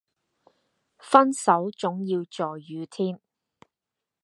[0.97, 3.21] 分手總要在雨天